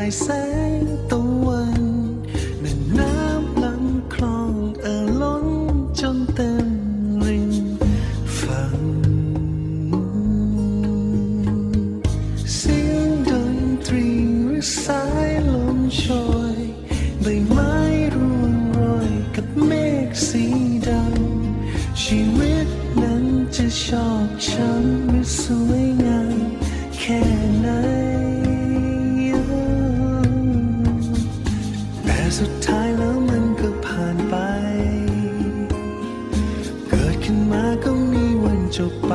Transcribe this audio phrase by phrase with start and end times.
[0.00, 0.26] านใต้แส
[0.80, 1.82] งตะวัน
[2.60, 5.46] แม่น้ำลำคลองเอ่อล้น
[6.00, 6.68] จนเต็ม
[7.26, 7.54] ริม
[8.38, 8.80] ฝั่ง
[12.54, 14.08] เสียงดนตรี
[14.46, 16.04] หรือสายลมโช
[16.56, 16.58] ย
[17.22, 17.74] ใบไม้
[18.14, 19.72] ร่วงโรยกับเม
[20.06, 20.44] ฆสี
[20.88, 22.68] ดำชีวิต
[23.02, 23.24] นั้น
[23.56, 25.99] จะชอบช้ำหรือสวย
[38.76, 39.12] จบไป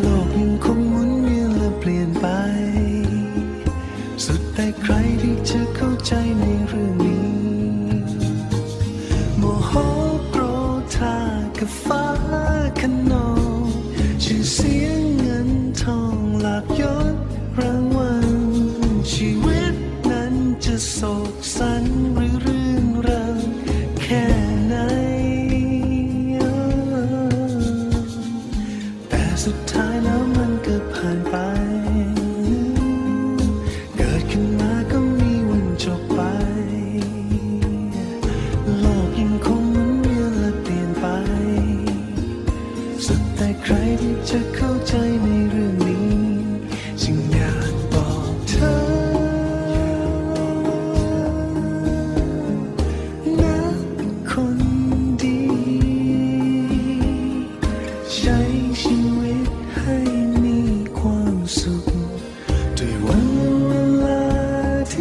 [0.00, 2.26] โลกยังคงหมุนเวียนและเปลี่ยนไป
[4.24, 7.28] สุดแต่ใครที่จะเข้าใจในเรื่องนี้
[9.38, 9.72] โมโห
[10.30, 10.42] โกร
[10.96, 11.16] ธา
[11.58, 11.95] กับฟ้า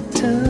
[0.00, 0.49] ที่เ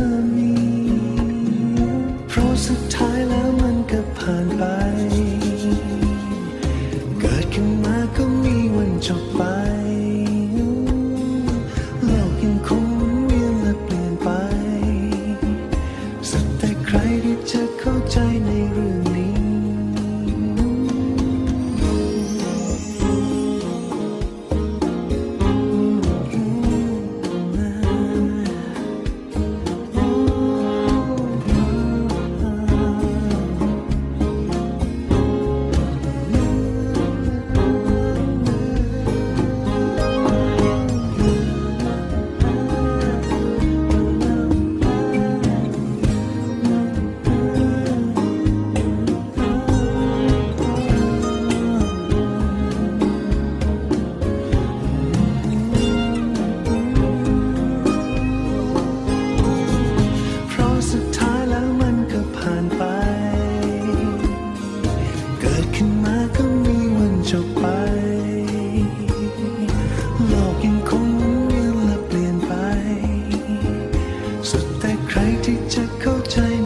[76.35, 76.60] จ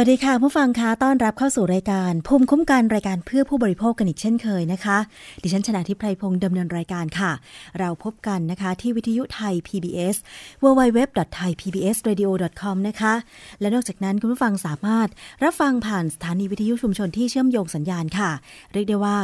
[0.00, 4.98] วัสดีค่ะผู้ฟังคะต้อนรับเข้าสู่รายการภูมิคุ้มกันรายการเพื่อผู้บริโภคกันอีกเช่นเคยนะคะ
[5.42, 7.32] ดิฉันชนะทิพไพรพงศ์ดำเนินรายการค่ะ
[7.78, 10.16] เราพบกันนะคะที่วิทยุไทย PBS
[10.62, 13.14] www.thaipbsradio.com นะคะ
[13.60, 15.08] และนอกจากนั้นคุณผู้ฟังสามารถ
[15.44, 18.30] รับฟังผ่านสถานีวิทยุชุมชนที่เชื่อมโยงสัญญาณค่ะ
[18.72, 19.18] เรียกได้ว่า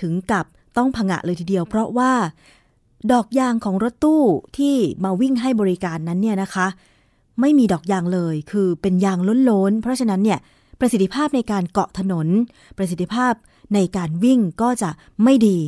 [0.00, 0.46] ถึงกับ
[0.76, 2.12] ต้องผงะเลยทีเดียว เพราะว่า
[3.12, 4.22] ดอกยางของรถตู้
[4.58, 6.66] ที่มาวิ่งให้บริการนั้นเนี่ยนะคะ
[7.40, 9.18] ไม่มีดอกยางเลย คือเป็นยาง
[9.50, 10.38] ล้นๆ เพราะฉะนั้นเนี่ย
[10.80, 12.26] ประสิทธิภาพในการเกาะถนน
[12.76, 13.34] ประสิทธิภาพ
[13.74, 14.90] ในการวิ่งก็จะ
[15.24, 15.58] ไม่ดี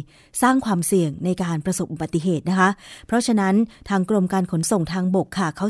[0.42, 2.70] สร้างความเสี่ยงในการประสบอุบัติเหตุนะคะ
[3.06, 3.54] เพราะฉะนั้น
[3.88, 5.64] ทางกรมการขนส่งทางบกค่ะ เขา